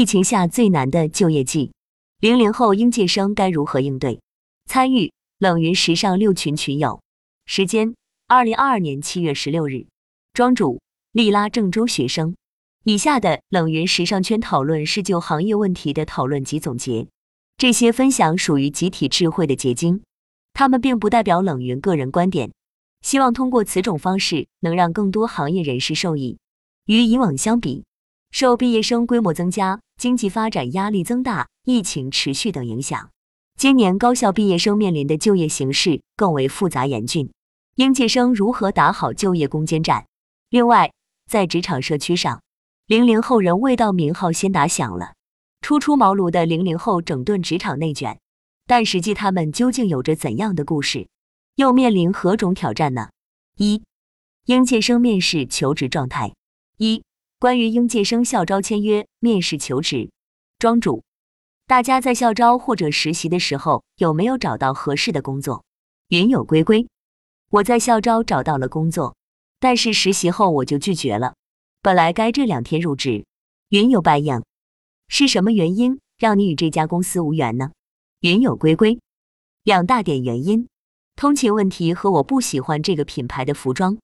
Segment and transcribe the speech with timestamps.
[0.00, 1.72] 疫情下最难的就业季，
[2.20, 4.18] 零零后应届生该如何应对？
[4.64, 7.02] 参与冷云时尚六群群友，
[7.44, 7.94] 时间：
[8.26, 9.84] 二零二二年七月十六日。
[10.32, 10.80] 庄主：
[11.12, 12.34] 利拉郑州学生。
[12.84, 17.06] 以下的冷云时尚圈讨论是就行业问题的讨论及总结，
[17.58, 20.00] 这些分享属于集体智慧的结晶，
[20.54, 22.50] 他们并不代表冷云个人观点。
[23.02, 26.38] 希望通过此种方式，能让更多行业人士受益。
[26.86, 27.84] 与以往相比，
[28.30, 29.78] 受毕业生规模增加。
[30.00, 33.10] 经济发展压力增大、疫情持续等影响，
[33.58, 37.30] 今年高校毕业生面临的就业形势更为复杂严峻。
[37.76, 40.06] 应届生如何打好就业攻坚战？
[40.48, 40.90] 另外，
[41.28, 42.40] 在职场社区上，
[42.86, 45.12] 零零后人未到名号先打响了。
[45.60, 48.18] 初出茅庐的零零后整顿职场内卷，
[48.66, 51.08] 但实际他们究竟有着怎样的故事？
[51.56, 53.10] 又面临何种挑战呢？
[53.58, 53.82] 一、
[54.46, 56.32] 应届生面试求职状态。
[56.78, 57.02] 一
[57.40, 60.10] 关于应届生校招签约、面试求职，
[60.58, 61.02] 庄主，
[61.66, 65.64] 大家在校招或者实习的时候有没有找到合适的工作？
[66.08, 66.86] 云有归归，
[67.48, 69.16] 我在校招找到了工作，
[69.58, 71.32] 但是实习后我就拒绝了。
[71.80, 73.24] 本来该这两天入职。
[73.70, 74.42] 云有白影，
[75.08, 77.70] 是什么原因让你与这家公司无缘呢？
[78.20, 79.00] 云有归归，
[79.62, 80.68] 两大点原因：
[81.16, 83.96] 通勤问题和我不喜欢这个品牌的服装，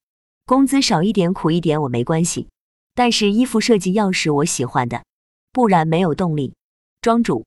[0.46, 2.48] 工资少一点苦一点我没关系。
[2.96, 5.04] 但是衣服设计要是我喜欢的，
[5.52, 6.54] 不然没有动力。
[7.02, 7.44] 庄主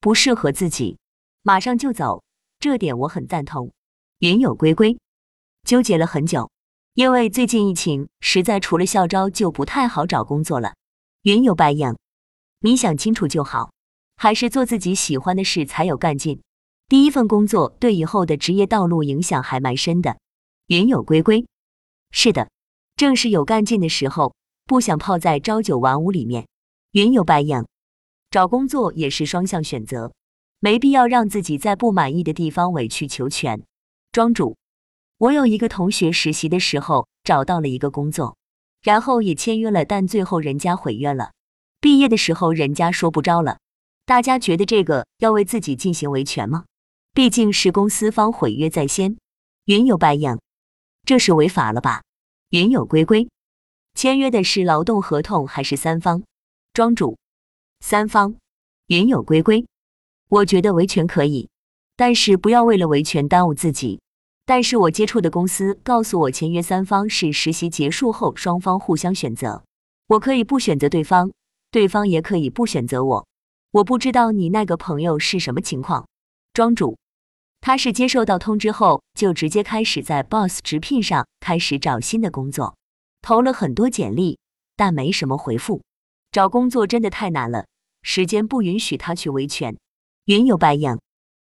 [0.00, 0.96] 不适合自己，
[1.42, 2.22] 马上就走，
[2.58, 3.70] 这点我很赞同。
[4.20, 4.98] 云有归归，
[5.64, 6.50] 纠结了很久，
[6.94, 10.72] 因为最近疫情，实在除了校招就不太好找工作了。
[11.20, 11.94] 云有白影，
[12.60, 13.70] 你想清楚就好，
[14.16, 16.40] 还是做自己喜欢的事才有干劲。
[16.88, 20.16] 第一份工作对以后的职业道路影响还蛮深的。
[20.68, 21.46] 云有归归，
[22.10, 22.48] 是的，
[22.96, 24.34] 正是有干劲的时候。
[24.68, 26.46] 不想泡在朝九晚五里面，
[26.90, 27.64] 云有白影。
[28.30, 30.12] 找工作也是双向选择，
[30.60, 33.62] 没必要让自己在不满意的地方委曲求全。
[34.12, 34.58] 庄主，
[35.16, 38.36] 我有一个同学实习的时候找到了一个工作，
[38.82, 41.30] 然后也签约了，但最后人家毁约了。
[41.80, 43.60] 毕业的时候人家说不招了，
[44.04, 46.66] 大家觉得这个要为自己进行维权吗？
[47.14, 49.16] 毕竟是公司方毁约在先。
[49.64, 50.38] 云有白影，
[51.06, 52.02] 这是违法了吧？
[52.50, 53.30] 云有归归。
[53.98, 56.22] 签约的是劳动合同还是三方？
[56.72, 57.18] 庄主，
[57.80, 58.36] 三方。
[58.86, 59.66] 云有归归，
[60.28, 61.48] 我觉得维权可以，
[61.96, 64.00] 但是不要为了维权耽误自己。
[64.46, 69.64] 但是我接触的公司告诉我，签约三方是实习结束后双方互相选择，
[70.06, 71.32] 我可以不选择对方，
[71.72, 73.26] 对方也可以不选择我。
[73.72, 76.06] 我不知道你那个朋友是什么情况。
[76.54, 76.96] 庄主，
[77.60, 82.77] 他是接受到通知后就直接开始在 Boss 直聘上开始找新的工作。
[83.22, 84.38] 投了很多简历，
[84.76, 85.82] 但没什么回复。
[86.30, 87.66] 找工作真的太难了，
[88.02, 89.76] 时间不允许他去维权。
[90.24, 90.98] 云有白影，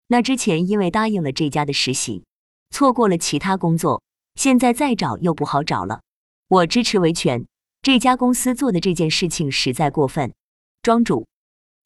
[0.07, 2.23] 那之前因为答应了这家的实习，
[2.71, 4.01] 错过了其他工作，
[4.35, 6.01] 现在再找又不好找了。
[6.47, 7.45] 我支持维权，
[7.81, 10.33] 这家公司做的这件事情实在过分。
[10.81, 11.27] 庄主，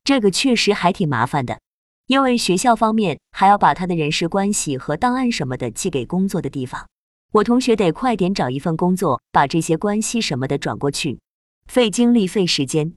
[0.04, 1.60] 这个确实还挺麻烦的，
[2.08, 6.88] 因为学校方面还要把他的人事关系和档案什么的寄给工作的地方。
[7.34, 11.20] 我同学得快点找一份工作，把这些关系什么的转过去，
[11.66, 12.94] 费精力费时间。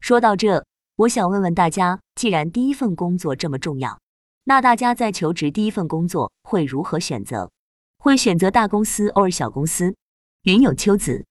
[0.00, 0.64] 说到这，
[0.96, 4.00] 我想问问大家，既然第一份工作这么重要，
[4.44, 7.50] 那大家在求职第一份工作会如何选择？
[7.98, 9.94] 会选择大公司或小公司？
[10.44, 11.26] 云有秋子，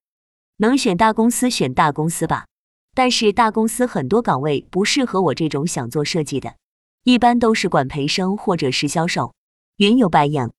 [0.57, 2.45] 能选大公司选大公司吧，
[2.93, 6.55] 但是大公司很多岗位不适合我这种想做设计的，
[7.03, 9.33] 一般都是管培生或者是销售。
[9.77, 10.51] 云有白影。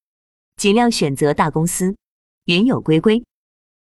[0.56, 1.97] 尽量选择大公司，
[2.47, 3.25] 云有归归，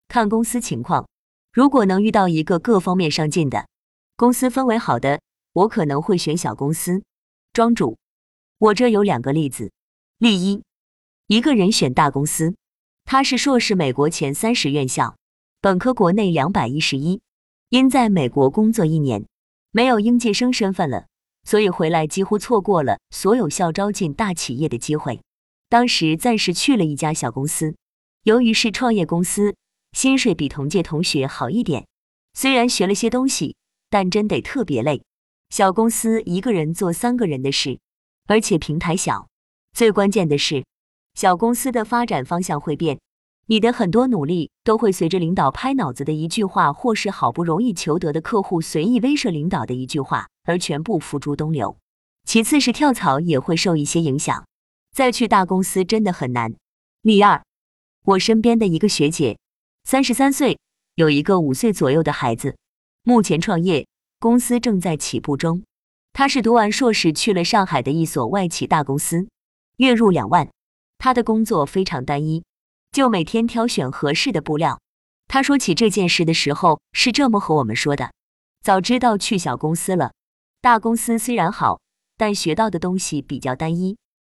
[0.07, 1.07] 看公司情况。
[1.51, 3.67] 如果能遇到一个各方面上进的
[4.16, 5.22] 公司，氛围好的，
[5.53, 7.03] 我可能会选小公司。
[7.53, 7.97] 庄主，
[8.57, 9.72] 我这有两个例子。
[10.17, 10.63] 例一，
[11.28, 12.56] 一个人选大公司，
[13.06, 15.16] 他是硕士美国前三十院校，
[15.62, 17.22] 本科国内两百一十一，
[17.69, 19.25] 因在美国工作一年，
[19.72, 21.06] 没有应届生身份了，
[21.44, 25.21] 所以回来几乎错过了所有校招进大企业的机会。
[25.73, 27.75] 当时暂时去了一家小公司，
[28.25, 29.55] 由于是创业公司，
[29.93, 31.87] 薪水比同届同学好一点。
[32.35, 33.55] 虽然学了些东西，
[33.89, 35.01] 但真得特别累。
[35.49, 37.79] 小公司一个人做三个人的事，
[38.27, 39.27] 而且平台小。
[39.75, 40.63] 最关键的是，
[41.15, 42.99] 小公司的发展方向会变，
[43.47, 51.75] 你的很多努力都会随着领导拍脑子的一句话，或是好不容易求得的客户随意威慑领导的一句话，而全部付诸东流。
[52.25, 54.45] 其次是跳槽也会受一些影响。
[54.94, 56.54] 再去大公司真的很难。
[57.01, 57.44] 例二，
[58.06, 59.38] 我身边的一个学姐，
[59.84, 60.60] 三十三岁，
[60.95, 62.56] 有一个五岁左右的孩子，
[63.01, 63.88] 目前创业，
[64.19, 65.63] 公司正在起步中。
[66.13, 69.28] 她是读完硕士去了上海的一所外企大公司，
[69.78, 70.48] 月入两万。
[71.00, 72.45] 他的工作非常单一，
[72.92, 74.80] 就每天挑选合适的布料。
[75.28, 78.13] 他说起这件事的时候是这么和我们说的：
[78.62, 80.13] 早知道去小公司了，
[80.62, 81.81] 大公司虽然好，
[82.16, 83.98] 但学到的东西比较单一，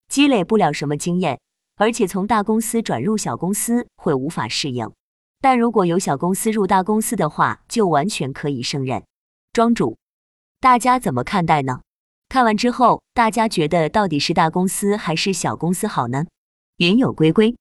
[0.09, 1.41] 积累不了什么经验，
[1.77, 4.91] 而且从大公司转入小公司会无法适应。
[5.41, 9.03] 但如果有小公司入大公司的话，就完全可以胜任。
[9.53, 9.99] 庄主，
[10.61, 11.83] 大家怎么看待呢？
[12.29, 16.25] 看完之后，大家觉得到底是大公司还是小公司好呢？
[16.79, 17.55] 云有归归，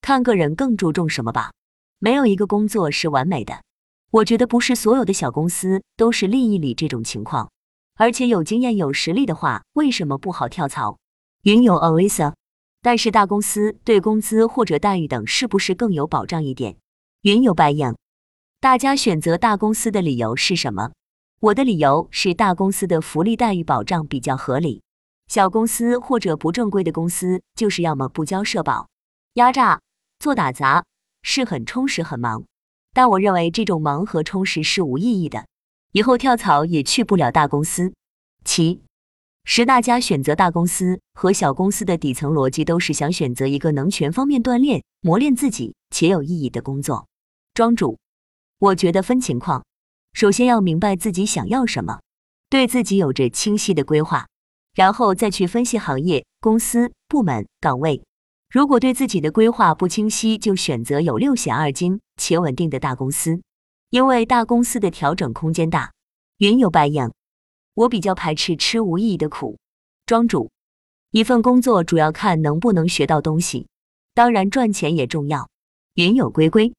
[0.00, 1.52] 看个人更注重什么吧。
[1.98, 3.62] 没有一个工作是完美的，
[4.10, 7.50] 我觉得不是所有的小公司都是利益里这种情况。
[7.96, 10.98] 而且有经验有实力的话，为什么不好跳槽？
[11.44, 12.32] 云有 Alisa，
[12.80, 16.78] 但是大公司对工资或者待遇等是不是更有保障一点？
[17.20, 17.94] 云有白影，
[18.60, 20.92] 大家选择大公司的理由是什么？
[21.40, 24.80] 我的理由是大公司的福利待遇保障比较合理，
[25.28, 28.88] 小公司或者不正规的公司就是要么不交社保，
[29.34, 29.82] 压榨，
[30.18, 30.86] 做打杂，
[31.22, 32.44] 是很充实很忙。
[32.94, 35.44] 但我认为这种忙和充实是无意义的，
[35.92, 37.92] 以后跳槽也去不了大公司。
[38.46, 38.80] 其
[39.46, 47.06] 十大家选择大公司和小公司的底层逻辑都是想选择一个能全方面锻炼、磨练自己且有意义的工作。
[47.52, 47.98] 庄主，
[48.58, 49.64] 我觉得分情况，
[50.14, 52.00] 首先要明白自己想要什么，
[52.48, 54.26] 对自己有着清晰的规划，
[54.74, 58.02] 然后再去分析行业、公司、部门、岗位。
[58.50, 63.42] 如果对自己的规划不清晰，就选择有六险二金且稳定的大公司，
[63.90, 65.92] 因为大公司的调整空间大。
[66.38, 67.12] 云有白影，
[67.74, 69.58] 我比较排斥吃无意义的苦。
[70.06, 70.50] 庄主，
[71.10, 73.66] 一份工作主要看能不能学到东西，
[74.14, 75.48] 当然赚钱也重要。
[75.94, 76.72] 云有归归。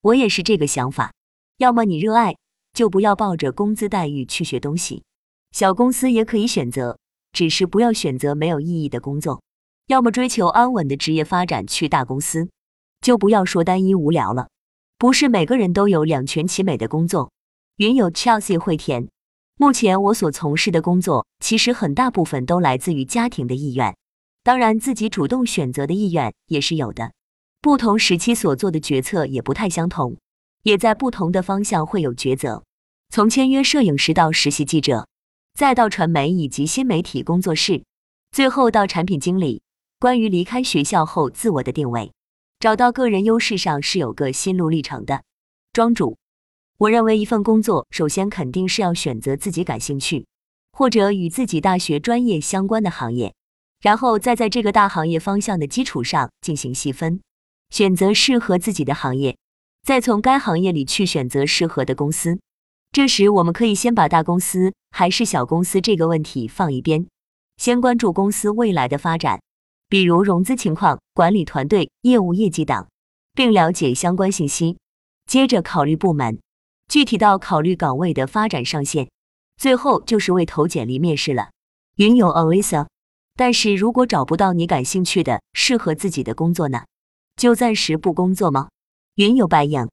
[0.00, 1.12] 我也是这个想法，
[1.56, 2.36] 要么你热爱，
[2.72, 5.02] 就不要抱着工资待遇去学东西。
[5.50, 6.98] 小公司也可以选择，
[7.32, 9.42] 只是不要选择没有意义的工作。
[9.86, 12.48] 要么追求安稳的职业发展，去大公司，
[13.00, 14.48] 就不要说单一无聊了。
[14.98, 17.32] 不是每个人都有两全其美的工作。
[17.76, 19.08] 云有 Chelsea 会填，
[19.60, 23.96] 目前我所从事的工作，其实很大部分都来自于家庭的意愿，
[24.44, 27.10] 当然自己主动选择的意愿也是有的。
[27.60, 30.16] 不同时期所做的决策也不太相同，
[30.62, 32.62] 也在不同的方向会有抉择。
[33.10, 35.08] 从签约摄影师到实习记者，
[35.54, 37.82] 再到传媒以及新媒体工作室，
[38.30, 39.60] 最后到产品经理。
[39.98, 42.12] 关于离开学校后自我的定位，
[42.60, 45.24] 找到个人优势上是有个心路历程的。
[45.72, 46.16] 庄主，
[46.78, 50.26] 我认为一份工作首先肯定是要选择自己感兴趣
[50.72, 53.34] 或者与自己大学专业相关的行业，
[53.80, 57.20] 然后再在这个大行业方向的基础上进行细分。
[57.70, 59.36] 选择适合自己的行业，
[59.82, 62.38] 再从该行业里去选择适合的公司。
[62.92, 67.08] 这时，我们可以先把大公司还是小公司这个问题放一边，
[67.56, 69.42] 先关注公司未来的发展，
[69.88, 72.86] 比如融资情况、管理团队、业务业绩等，
[73.34, 74.78] 并了解相关信息。
[75.26, 76.38] 接着考虑部门，
[76.88, 79.08] 具体到考虑岗位的发展上限，
[79.58, 81.50] 最后就是为投简历面试了。
[81.96, 82.86] 云有 Alisa，
[83.36, 86.84] 但是如果找不到你感兴趣的、适合自己的工作呢？
[87.36, 88.68] 就暂时不工作吗？
[89.16, 89.90] 云有白羊，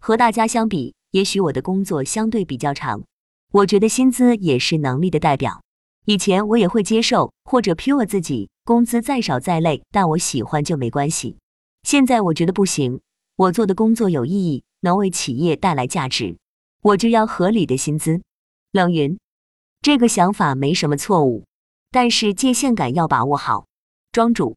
[0.00, 3.04] 和大家相比，也许我的工作相对比较长。
[3.52, 5.62] 我觉得薪资也是能力的代表。
[6.06, 11.38] 以前我也会接受或者 pure 自己，工资再少再累，但我喜欢就没关系。
[11.84, 13.00] 现在我觉得不行，
[13.36, 16.38] 我做的工作有意义，能为企业带来价值，
[16.82, 18.22] 我就要合理的薪资。
[18.70, 19.18] 冷云，
[19.82, 21.44] 这个想法没什么错误，
[21.90, 23.66] 但是界限感要把握好。
[24.12, 24.56] 庄主。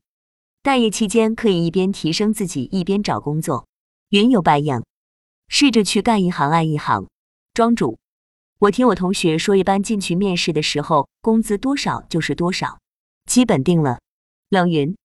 [0.62, 3.68] 待业期间可以一边提升自己一边找工作。
[4.10, 4.84] 云有白影，
[5.48, 7.08] 试着去干一行爱一行。
[7.54, 7.98] 庄主，
[8.60, 12.80] 我听我同学说，一般进去面试的时候，工资多少就是多少，
[13.26, 14.00] 基本定了。
[14.50, 14.96] 冷云，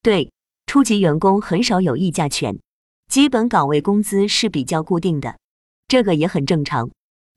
[0.00, 0.30] 对，
[0.66, 2.58] 初级员工很少有议价权，
[3.10, 5.36] 基本岗位工资是比较固定的，
[5.88, 6.88] 这个也很正常，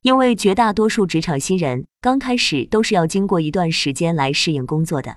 [0.02, 5.16] 因为绝大多数职场新人刚开始都是要经过一段时间来适应工作的。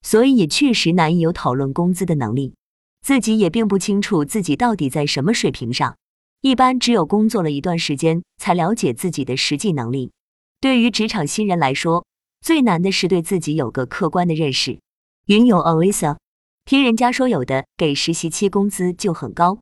[0.00, 2.54] 所以也确实难以有讨论工资的能力，
[3.02, 5.94] 自己也并不清楚自己到底在什么水平上。
[6.40, 10.12] 一般只有工作了一段时间，才了解自己的实际能力。
[10.58, 12.06] 对于职场新人来说，
[12.40, 14.80] 最难的是对自己有个客观的认识。
[15.26, 16.16] 云有 Alisa，
[16.64, 19.58] 听人家说有的给实习期工资就很高，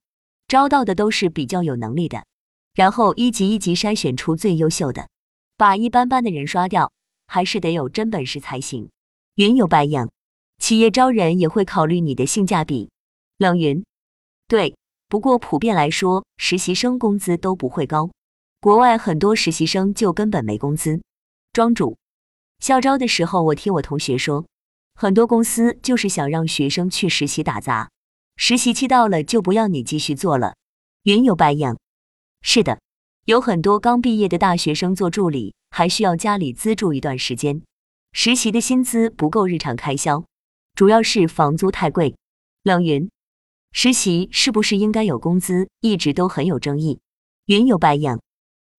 [0.49, 2.25] 招到的都是比较有能力的，
[2.75, 5.09] 然后一级一级筛选出最优秀的，
[5.57, 6.93] 把一般般的人刷掉，
[7.27, 8.91] 还是得有真本事才行。
[9.35, 10.09] 云有白影。
[10.59, 12.89] 企业招人也会考虑你的性价比。
[13.37, 13.85] 冷云，
[14.49, 14.75] 对，
[15.07, 18.09] 不过普遍来说，实习生工资都不会高。
[18.59, 21.03] 国外很多实习生就根本没工资。
[21.53, 21.99] 庄主，
[22.59, 24.47] 校招的时候我听我同学说，
[24.95, 27.91] 很多公司就是想让学生去实习打杂，
[28.37, 30.57] 实习期到了就不要你继续做了。
[31.03, 31.77] 云有白应，
[32.43, 32.81] 是的，
[33.25, 37.63] 有很多刚毕业的大学生做助理，还需要家里资助一段时间，
[38.13, 40.25] 实习的薪资不够日常开销，
[40.75, 42.15] 主要是房租太贵。
[42.63, 43.11] 冷云，
[43.73, 45.69] 实习是不是应该有工资？
[45.81, 47.01] 一直都很有争议。
[47.47, 48.21] 云有白应，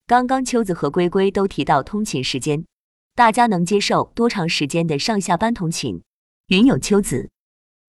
[0.06, 2.66] 刚刚秋子和龟龟都提到通勤时间，
[3.16, 6.04] 大家能接受多长时间的上下班通勤？
[6.48, 7.30] 云有秋子，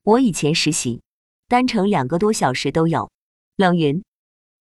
[0.04, 1.02] 我以前实习，
[1.48, 3.10] 单程两个多小时都有。
[3.56, 4.04] 冷云。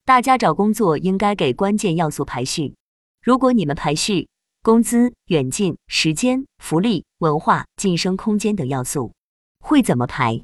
[0.06, 2.75] 大家找工作应该给关键要素排序。
[3.22, 4.29] 如果你们排序
[4.63, 9.12] 工资、远近、时间、福利、文化、晋升空间等要素，
[9.60, 10.41] 会怎么排？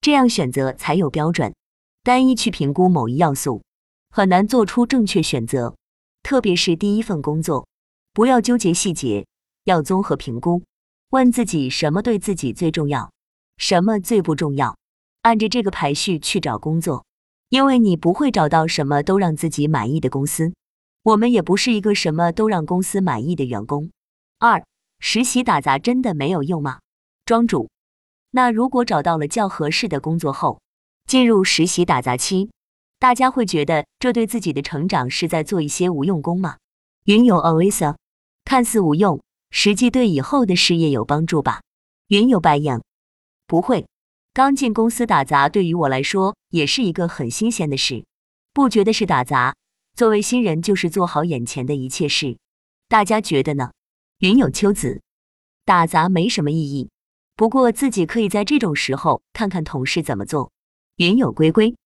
[0.00, 1.54] 这样选择才有标准。
[2.02, 3.62] 单一去评估某一要素，
[4.10, 5.76] 很难做出正确选择。
[6.24, 7.68] 特别是第一份工作，
[8.12, 9.26] 不要纠结细节，
[9.62, 10.62] 要综合评估，
[11.10, 13.12] 问自己什么对自己最重要，
[13.58, 14.76] 什么最不重要，
[15.24, 17.04] 按着这个排序去找工作。
[17.50, 20.54] 因为你不会找到什么都让自己满意的公司，
[21.04, 23.90] 我们也不是一个什么都让公司满意的员工。
[24.40, 24.64] 二，
[24.98, 26.80] 实习打杂真的没有用吗？
[27.24, 27.70] 庄主，
[28.32, 30.60] 那如果找到了较合适的工作后，
[31.06, 32.50] 进入实习打杂期，
[32.98, 36.56] 大家会觉得这对自己的成长是在做一些无用功吗？
[37.04, 37.94] 云有 Alisa，
[38.44, 41.60] 看似无用，实际对以后的事业有帮助吧？
[42.08, 42.82] 云有白影，
[43.46, 43.86] 不会。
[44.34, 48.04] 刚进公司打杂，对于我来说也是一个很新鲜的事，
[48.52, 49.54] 不觉得是打杂。
[49.94, 52.36] 作为新人，就是做好眼前的一切事。
[52.88, 53.70] 大家觉得呢？
[54.18, 55.00] 云有秋子，
[55.64, 56.90] 打杂没什么意义，
[57.36, 60.50] 不过自己可以在这种时候看看同事怎么做。
[60.96, 61.76] 云有龟龟，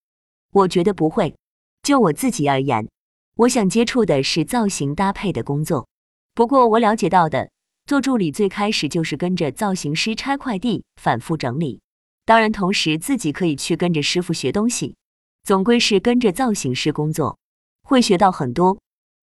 [0.53, 1.37] 我觉得不会。
[1.83, 2.89] 就我自己而言，
[3.37, 5.87] 我想接触的是造型搭配的工作。
[6.35, 7.51] 不过我了解到的，
[7.85, 11.83] 做助理最开始就是跟着造型师拆快递，反复整理。
[12.29, 14.97] 当然，同时自己可以去跟着师傅学东西，
[15.45, 17.39] 总归是跟着造型师工作，
[17.81, 18.79] 会学到很多。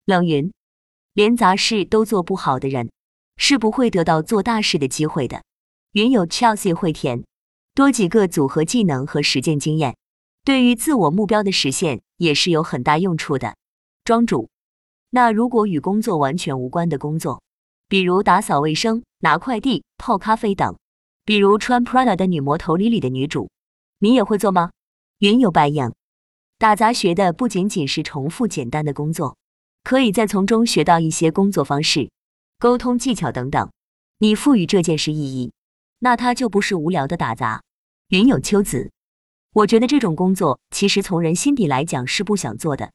[0.05, 0.51] 冷云，
[1.13, 2.89] 连杂事都做不好的人，
[3.37, 5.43] 是不会得到做大事的机会的。
[5.91, 7.23] 云有 Chelsea 会填，
[7.75, 9.95] 多几个组合技能和实践经验，
[10.43, 13.55] 对于自我目标的实现也是有很大用处的。
[14.03, 14.49] 庄主，
[15.11, 17.43] 那如果与工作完全无关的工作，
[17.87, 20.75] 比如打扫卫生、拿快递、泡咖啡等。
[21.25, 23.49] 比如穿 Prada 的女魔头 Lily 的女主，
[23.97, 24.69] 你也会做吗？
[25.17, 25.91] 云有白影，
[26.59, 29.35] 打杂学的不仅仅是重复简单的工作，
[29.83, 32.11] 可以再从中学到一些工作方式、
[32.59, 33.71] 沟通技巧等等。
[34.19, 35.51] 你赋予这件事意义，
[35.97, 37.63] 那它就不是无聊的打杂。
[38.09, 38.91] 云有秋子，
[39.51, 42.91] 我觉得这种工作其实从人心底来讲是不想做的，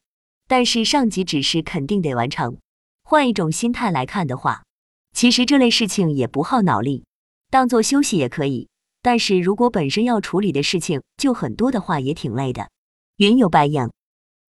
[0.47, 2.57] 但是上级指示肯定得完成。
[3.03, 4.63] 换一种心态来看的话，
[5.11, 7.03] 其实这类事情也不耗脑力。
[7.51, 8.69] 当做休息也可以，
[9.01, 12.69] 但是如果本身要处理的事情就很多的话，也挺累的。
[13.17, 13.91] 云有白影，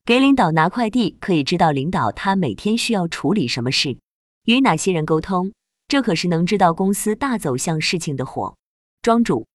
[0.04, 3.96] 给领导拿快递，可以知道领导他每天需要处理什么事，
[4.44, 5.54] 与哪些人沟通，
[5.88, 8.54] 这可是能知道公司大走向事情的活。
[9.00, 9.46] 庄主，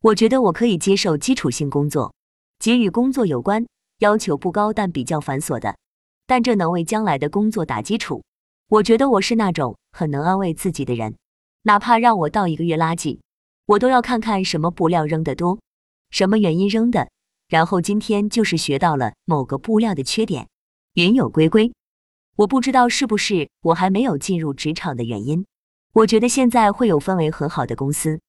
[0.00, 2.14] 我觉得我可以接受基础性工作，
[2.60, 3.66] 即与工作有关，
[3.98, 5.76] 要求不高但比较繁琐的，
[6.28, 8.22] 但这能为将来的工作打基础。
[8.68, 11.16] 我觉得我是那种很能安慰自己的人。
[11.66, 13.20] 哪怕让我倒一个月垃圾，
[13.64, 15.58] 我都要看看什么布料扔得多，
[16.10, 17.08] 什么原因扔的，
[17.48, 20.46] 然后今天就是学到了某个布料的缺点。
[20.92, 21.72] 云有归归，
[22.36, 25.46] 我不知道是不是我还没有进入职场的原因。
[25.94, 28.20] 我觉得现在会有氛围很好的公司，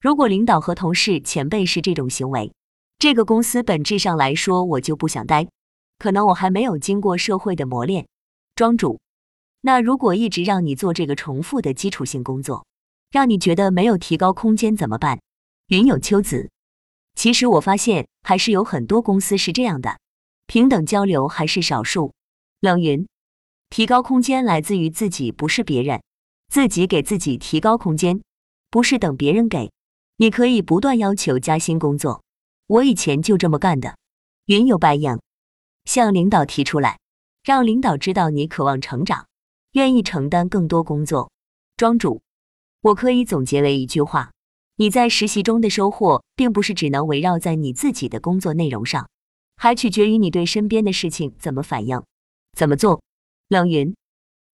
[0.00, 2.52] 如果领导和同事前辈是这种行为，
[3.00, 5.48] 这个公司本质上来说我就不想待。
[5.98, 8.06] 可能我还没有经过社会的磨练。
[8.54, 9.00] 庄主，
[9.62, 12.64] 那如果一直让你做这个重复的基础性工作？
[13.14, 15.20] 让你觉得没有提高空间怎么办？
[15.68, 16.50] 云有秋子，
[17.14, 20.00] 其实我发现还是有很多公司是这样的，
[20.48, 22.12] 平等交流还是少数。
[22.58, 23.06] 冷云，
[23.70, 26.02] 提高空间来自于自己，不是别人，
[26.48, 28.20] 自己给自己提高空间，
[28.68, 29.70] 不是等别人给。
[30.16, 32.24] 你可以不断要求加薪工作，
[32.66, 33.96] 我以前就这么干的。
[34.46, 35.20] 云有白影，
[35.84, 36.98] 向领导提出来，
[37.44, 39.28] 让领导知道你渴望成长，
[39.74, 41.30] 愿意承担更多工作。
[41.76, 42.23] 庄主。
[42.84, 44.32] 我可以总结为一句话：
[44.76, 49.08] 你在实习中的收获，并不是只能围绕在你自己的工作内容上，
[49.56, 52.02] 还取决于你对身边的事情怎么反应、
[52.52, 53.00] 怎么做。
[53.48, 53.96] 冷云，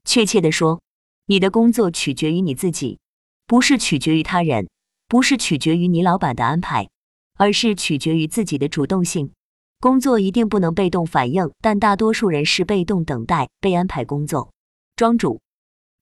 [0.05, 0.81] 确切的说，
[1.27, 3.01] 你的工作取决于你自己，
[3.49, 4.69] 不是取决于他人，
[5.09, 6.89] 不是取决于你老板的安排，
[7.37, 9.33] 而是取决于自己的主动性。
[9.81, 14.53] 工作一定不能被动反应，但大多数人是被动等待被安排工作。
[14.95, 15.41] 庄主，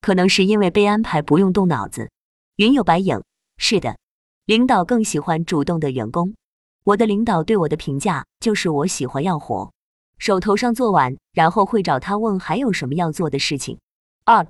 [0.02, 2.11] 可能是因为被安排不用动脑子。
[2.59, 3.23] 云有白影，
[3.57, 3.99] 是的，
[4.45, 6.35] 领导更喜欢主动的员工。
[6.83, 9.71] 我的领导对我的评价就是我喜欢要活，
[10.19, 13.79] 手头上做完，然后会找他问还有什么要做的事情。
[14.25, 14.45] 二，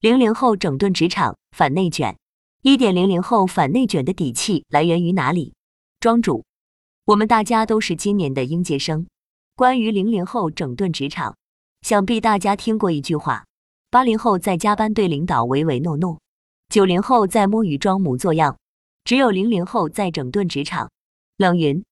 [0.00, 2.18] 零零后整顿职场反内卷。
[2.60, 5.54] 一点零零后反内卷的底气来源于哪里？
[6.00, 6.44] 庄主。
[7.06, 9.06] 我们大家都是今年的应届生。
[9.56, 11.34] 关于零零后整顿职场，
[11.80, 13.46] 想必大家听过一句话：
[13.88, 16.20] 八零后在加班对领导唯唯诺诺，
[16.68, 18.58] 九零后在摸鱼装模作样，
[19.02, 20.90] 只有零零后在整顿职场。
[21.38, 21.82] 冷云，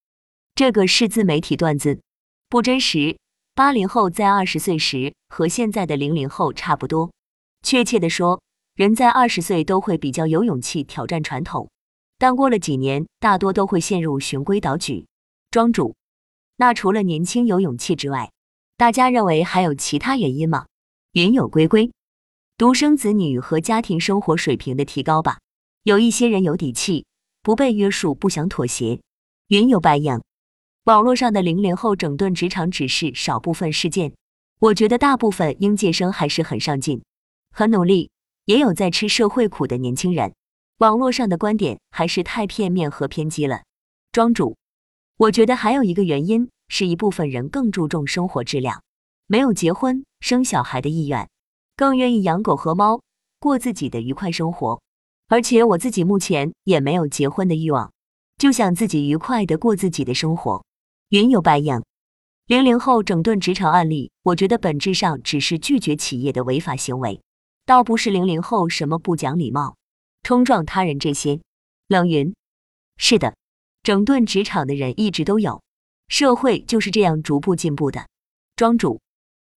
[0.54, 2.02] 这个是自媒体段子，
[2.50, 3.16] 不真实。
[3.54, 7.10] 八零后在二十岁时和现在的零零后差不多。
[7.62, 8.42] 确切的说，
[8.74, 11.70] 人在二十岁都会比较有勇气挑战传统。
[12.18, 15.06] 但过了几年，大多都会陷入循规蹈矩。
[15.50, 15.94] 庄主，
[16.56, 18.30] 那除了年轻有勇气之外，
[18.76, 20.66] 大家认为还有其他原因吗？
[21.12, 21.90] 云有归归，
[22.58, 25.40] 独生子女和家庭生活水平的提高吧。
[25.82, 27.04] 有一些人有底气，
[27.42, 28.98] 不被约束，不想妥协。
[29.48, 30.22] 云有白影，
[30.84, 34.14] 网络上的零零后整顿职场只是少部分事件，
[34.58, 37.02] 我觉得大部分应届生还是很上进、
[37.50, 38.08] 很努力，
[38.46, 40.32] 也有在吃社会苦的年轻人。
[40.78, 43.64] 网络上的观点还是太片面和偏激了，
[44.12, 44.56] 庄主，
[45.18, 48.82] 我觉得还有一个原因是一部分人更注重生活质量，
[49.26, 51.28] 没有结婚生小孩的意愿，
[51.76, 53.02] 更愿意养狗和猫，
[53.38, 54.80] 过自己的愉快生活。
[55.28, 57.92] 而且我自己目前也没有结婚的欲望，
[58.38, 60.64] 就想自己愉快的过自己的生活。
[61.08, 61.82] 云有白影，
[62.46, 67.20] 零零后整顿职场案例，我觉得本质上只是拒绝企业的违法行为，
[67.64, 69.76] 倒不是零零后什么不讲礼貌。
[70.22, 71.40] 冲撞他人这些，
[71.88, 72.34] 冷云，
[72.96, 73.36] 是的，
[73.82, 75.62] 整顿职场的人一直都有，
[76.08, 78.06] 社会就是这样逐步进步的。
[78.56, 79.00] 庄主，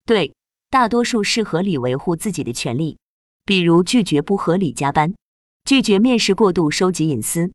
[0.05, 0.35] 对，
[0.71, 2.99] 大多数是合理维护自己的权利，
[3.47, 5.15] 比如拒绝不合理加班，
[5.65, 7.51] 拒绝面试过度收集隐私，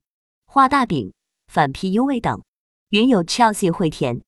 [0.47, 1.13] 画大饼，
[1.45, 2.41] 反 PUA 等。
[2.89, 4.21] 云有 Chelsea 会田，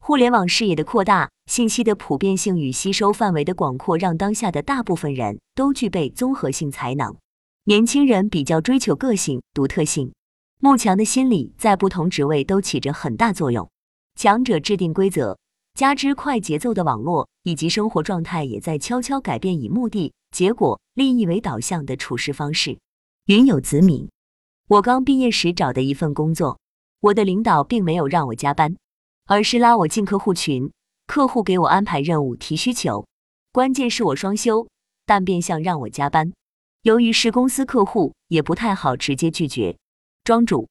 [0.00, 7.16] 互联网视野的扩大，信息的普遍性与吸收范围的广阔，让当下的大部分人都具备综合性才能。
[7.64, 10.12] 年轻人比较追求个性、独特性，
[10.58, 13.70] 慕强的心理在不同职位都起着很大作用。
[14.16, 15.38] 强者制定规则，
[15.74, 22.78] 加之快节奏的网络以及生活状态也在悄悄改变以目的、结果、利益为导向的处事方式。
[23.26, 24.08] 云有子敏，
[24.68, 26.58] 我刚毕业时找的一份工作，
[27.00, 28.76] 我的领导并没有让我加班，
[29.26, 30.72] 而是拉我进客户群，
[31.06, 33.06] 客户给我安排任务、提需求，
[33.52, 34.68] 关键是我双休，
[35.06, 36.32] 但变相让我加班。
[36.82, 39.76] 由于是公司客户，也不太好直接拒绝。
[40.24, 40.68] 庄主，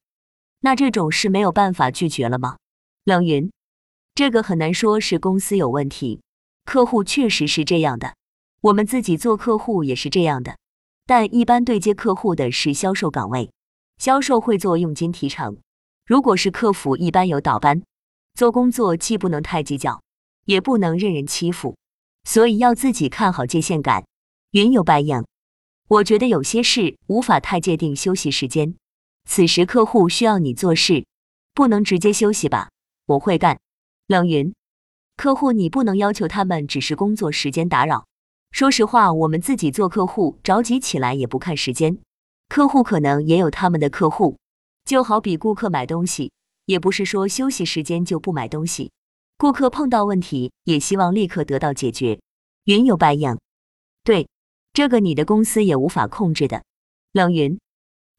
[0.60, 2.56] 那这种是没有办法拒绝了吗？
[3.04, 3.50] 冷云，
[4.14, 6.20] 这个很难说是公司有问题，
[6.64, 8.14] 客户确实是这样的，
[8.60, 10.56] 我们自己做客户也是这样的。
[11.04, 13.50] 但一般对接客户的是销售岗位，
[13.98, 15.58] 销售会做佣金提成。
[16.06, 17.82] 如果是客服，一般有倒班。
[18.34, 20.02] 做工作既不能太计较，
[20.46, 21.76] 也不能任人欺负，
[22.24, 24.04] 所以要自己看好界限感。
[24.52, 25.24] 云有白影。
[25.88, 28.74] 我觉得有些事无法太界定休息时间，
[29.28, 31.04] 此时客户需要你做事，
[31.52, 32.70] 不能直接休息吧？
[33.06, 33.60] 我会干。
[34.06, 34.54] 冷云，
[35.22, 38.08] 客户你不能要求他们只是工作时间打扰。
[38.50, 41.96] 说实话，我们自己做客户着急起来也不看时间，
[42.48, 44.36] 客户可能也有他们的客户，
[44.84, 46.32] 就好比顾客买东西，
[46.66, 48.90] 也不是说休息时间就不买东西，
[49.38, 52.18] 顾客碰到问题也希望立刻得到解决。
[52.64, 53.38] 云有白影，
[54.02, 54.26] 对。
[54.72, 56.64] 这个你的公司也无法控制的，
[57.12, 57.60] 冷云，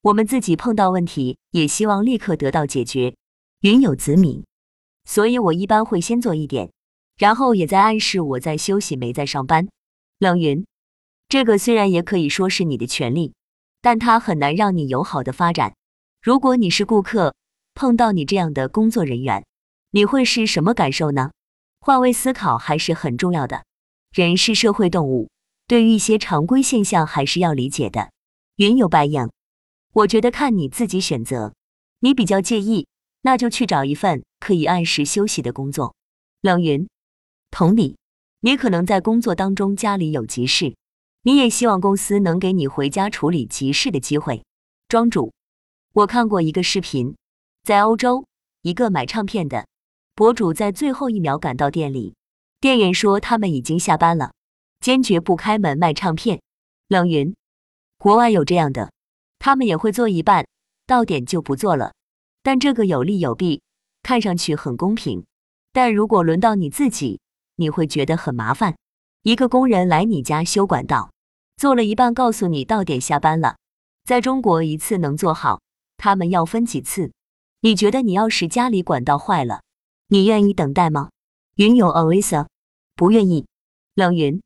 [0.04, 3.14] 我们自己碰到问题也希望立刻得到解决。
[3.60, 4.46] 云有子敏，
[5.04, 6.72] 所以我一般会先做一点，
[7.18, 9.68] 然后也在暗示我在休息没在上班。
[10.20, 10.66] 冷云，
[11.30, 13.34] 这个虽然也可以说是你的权利，
[13.82, 15.76] 但它很难让你友好的发展。
[16.22, 17.36] 如果你是顾客，
[17.74, 19.46] 碰到你这样的工作人员，
[19.92, 21.32] 你会是什么感受呢？
[21.80, 23.66] 换位思考还是很重要的，
[24.14, 25.30] 人是社会动物。
[25.68, 28.12] 对于一些常规现象还是要理解的。
[28.58, 29.30] 云有白影，
[29.94, 31.54] 我觉得看你自己选择。
[32.00, 32.88] 你比较介意，
[33.22, 35.96] 那就去找一份可以按时休息的工作。
[36.42, 36.88] 冷云，
[37.56, 37.98] 同理，
[38.40, 40.76] 你可能在工作当中家里有急事，
[41.22, 44.44] 你也希望公司能给你回家处理急事的机会。
[44.88, 45.32] 庄主，
[45.94, 47.16] 我看过一个视频，
[47.62, 48.26] 在欧洲，
[48.64, 49.68] 一个买唱片的
[50.16, 52.16] 博主在最后一秒赶到店里，
[52.60, 54.32] 店员说他们已经下班了。
[54.80, 56.42] 坚决不开门卖唱片。
[56.88, 57.36] 冷云，
[58.00, 58.92] 国外有这样的，
[59.38, 60.48] 他们也会做一半，
[60.88, 61.94] 到点就不做了。
[62.42, 63.62] 但这个有利有弊，
[64.02, 65.24] 看上去很公平，
[65.72, 67.20] 但如果轮到你自己，
[67.56, 68.76] 你会觉得很麻烦。
[69.24, 71.12] 一个工人来你家修管道，
[71.58, 73.56] 做了一半，告诉你到点下班了。
[74.04, 75.62] 在中国，一次能做好，
[75.98, 77.12] 他们要分几次？
[77.62, 79.62] 你觉得你要是家里管道坏了，
[80.08, 81.10] 你愿意等待吗？
[81.56, 82.48] 云有 Alisa
[82.96, 83.46] 不愿意。
[83.96, 84.42] 冷云，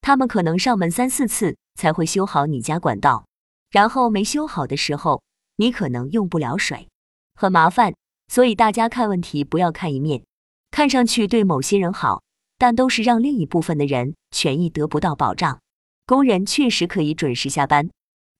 [0.00, 3.24] 他们可能上门三四次才会修好你家管道，
[3.70, 5.22] 然后没修好的时候，
[5.56, 6.88] 你可能用不了水，
[7.34, 7.94] 很麻烦。
[8.28, 10.24] 所以大家看问题不要看一面，
[10.70, 12.22] 看上去对某些人好，
[12.60, 15.60] 但都是让另一部分的人权益得不到保障。
[16.04, 17.88] 工人确实可以准时下班，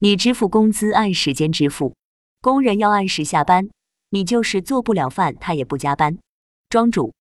[0.00, 1.94] 你支付工资按时间支付，
[2.42, 3.70] 工人要按时下班。
[4.10, 6.18] 你就是做不了饭，他也不加班。
[6.68, 7.14] 庄主，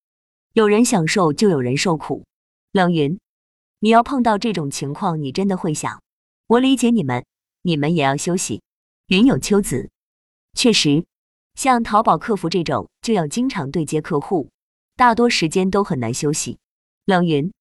[0.51, 2.25] 有人享受就有人受苦。
[2.73, 3.17] 冷云，
[3.79, 6.01] 你要碰到这种情况，你真的会想，
[6.47, 7.23] 我理解你们，
[7.61, 8.61] 你们也要休息。
[9.07, 9.89] 云有秋子，
[10.53, 11.05] 确实，
[11.55, 14.49] 像淘宝客服这种，就要经常对接客户，
[14.97, 16.57] 大多时间都很难休息。
[17.09, 17.51] 冷云，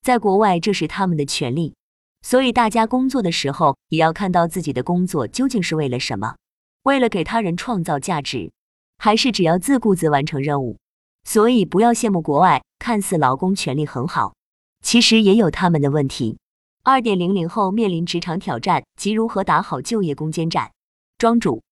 [0.00, 1.74] 在国外这是他们的权利，
[2.22, 6.36] 所以大家工作的时候也要看到自己的工作究竟是为了什么，
[6.84, 8.50] 为了给他人创造价值。
[8.96, 10.78] 还是只要自顾自完成任务，
[11.24, 14.34] 所以不要羡慕国外，看似劳工权利很好，
[14.80, 16.38] 其实也有他们的问题。
[16.82, 20.72] 二点零零后面临职场挑战及如何打好就业攻坚战。
[21.18, 21.62] 庄主，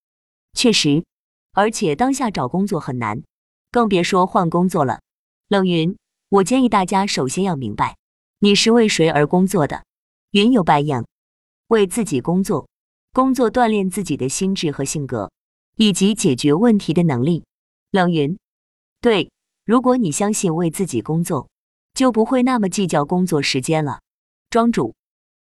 [0.52, 1.02] 确实，
[1.54, 3.22] 而且当下找工作很难，
[3.70, 5.00] 更别说换工作了。
[5.48, 5.96] 冷云，
[6.34, 7.96] 我建议大家首先要明白，
[8.40, 9.84] 你是为谁而工作的。
[10.32, 11.06] 云有白样，
[11.68, 12.68] 为自己工作，
[13.12, 15.30] 工作锻炼自己的心智和性格。
[15.76, 17.44] 以及解决问题的能力。
[17.92, 18.36] 冷云，
[19.00, 19.30] 对，
[19.64, 21.48] 如果你相信为自己工作，
[21.94, 24.00] 就不会那么计较工作时间了。
[24.50, 24.94] 庄主，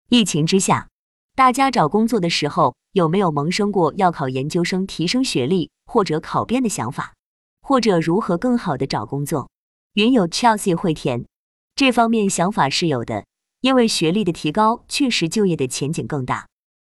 [0.07, 0.87] 疫情之下，
[1.35, 7.13] 大家找工作的时候有没有萌生过要考研究生提升学历或者考编的想法，
[7.61, 9.49] 或者如何更好的找工作？
[9.97, 11.25] 云有 Chelsea 会填，
[11.73, 13.25] 这方面想法是有的，
[13.61, 16.45] 因为学历的提高确实就业的前景更大。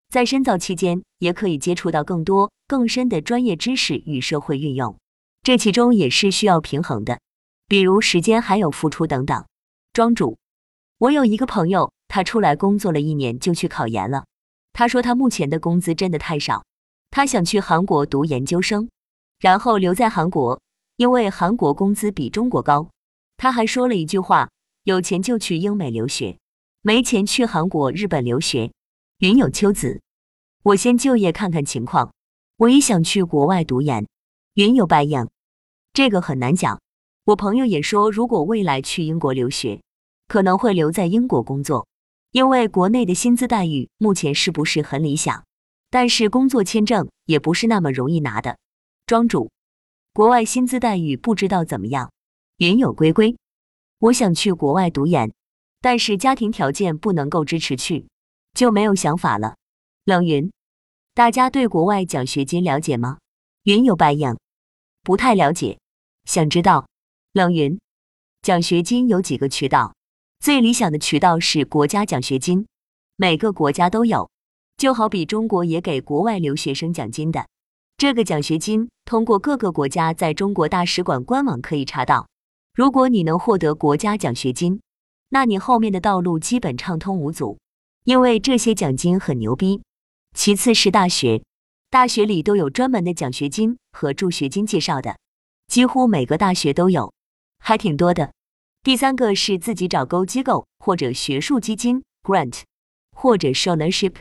[0.09, 4.97] 在深造期间，也可以接触到更多更深的专业知识与社会运用，
[5.43, 7.19] 这其中也是需要平衡的，
[7.67, 9.43] 比如时间还有付出等等。
[9.91, 10.37] 庄主，
[10.97, 14.23] 我有一个朋友，他出来工作了一年就去考研了。
[14.71, 16.63] 他说他目前的工资真的太少，
[17.09, 18.89] 他想去韩国读研究生，
[19.41, 20.61] 然后留在韩国，
[20.95, 22.87] 因为韩国工资比中国高。
[23.41, 24.51] 他还说了一句话：
[24.83, 26.37] 有钱就去英美留学，
[26.83, 28.71] 没钱去韩国、日本留学。
[29.17, 29.99] 云有秋子，
[30.61, 32.13] 我先就业看看情况。
[32.57, 34.07] 我也想去国外读研。
[34.53, 35.27] 云有白杨，
[35.91, 36.79] 这个很难讲。
[37.23, 39.81] 我朋友也说，如果未来去英国留学，
[40.27, 41.87] 可能会留在英国工作，
[42.33, 45.43] 因为国内的薪资待遇目前是不是很理想？
[45.89, 48.59] 但是工作签证也不是那么容易拿的。
[49.07, 49.49] 庄主，
[50.13, 52.11] 国外薪资待遇不知道怎么样。
[52.61, 53.35] 云有龟龟，
[53.97, 55.33] 我想去国外读研，
[55.81, 58.05] 但是家庭条件不能够支持去。
[58.53, 59.55] 就没有想法了。
[60.05, 60.51] 冷云，
[61.15, 63.17] 大家对国外奖学金了解吗？
[63.63, 64.37] 云有白样，
[65.01, 65.79] 不太了解，
[66.25, 66.87] 想知道。
[67.33, 67.79] 冷云，
[68.43, 69.95] 奖学金有几个渠道，
[70.39, 72.67] 最理想的渠道是国家奖学金，
[73.15, 74.29] 每个国家都有，
[74.77, 77.47] 就好比中国也给国外留学生奖金的。
[77.97, 82.27] 这个奖学金通过各个国家在中国大使馆官网可以查到。
[82.73, 84.79] 如果你能获得国家奖学金，
[85.29, 87.57] 那你后面的道路基本畅通无阻。
[88.03, 89.83] 因为这些奖金很牛逼，
[90.33, 91.43] 其次是大学，
[91.89, 95.17] 大学里都有专门的奖学金和助学金介绍的，
[95.67, 97.13] 几乎每个大学都有，
[97.59, 98.31] 还挺多的。
[98.81, 102.61] 第三个是自己找勾机构或者学术基金 （grant）
[103.15, 104.15] 或者 scholarship，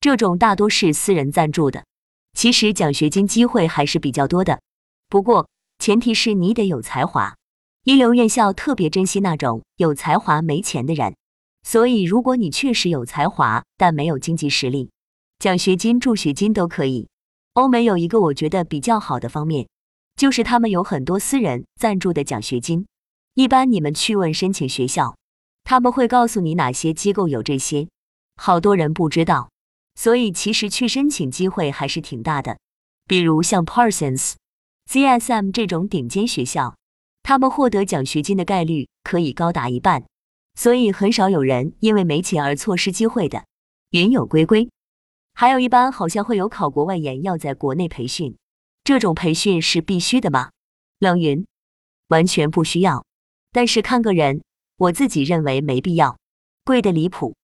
[0.00, 1.84] 这种大多是私人赞助的。
[2.32, 4.60] 其实奖学金机会还是比较多的，
[5.08, 7.36] 不过前提是你得有才华，
[7.84, 11.16] 一流院校特别珍惜那种有才华没钱的人。
[11.62, 14.90] 所以，如果你确实有才华，但没有经济实力，
[15.38, 17.08] 奖学金、助学金都可以。
[17.54, 19.68] 欧美有一个我觉得比较好的方面，
[20.16, 22.86] 就是他们有很多私人赞助的奖学金。
[23.34, 25.16] 一般你们去问申请学校，
[25.64, 27.88] 他们会告诉你哪些机构有这些，
[28.36, 29.50] 好多人不知道。
[29.94, 32.58] 所以其实去申请机会还是挺大的。
[33.06, 34.34] 比如像 Parsons、
[34.90, 36.74] CSM 这种顶尖学校，
[37.22, 40.04] 他们获得奖学金的概率可以高达一半。
[40.54, 43.44] 所以很少有人因为没钱而错失机会的。
[43.90, 44.68] 云有龟龟，
[45.32, 48.36] 还有一般好像会有考国外研要在国内培训，
[48.84, 50.50] 这种培训是必须的吗？
[50.98, 51.46] 冷云，
[52.08, 53.04] 完全不需要，
[53.52, 54.42] 但是看个人，
[54.76, 56.18] 我自己认为没必要，
[56.64, 57.34] 贵的离谱。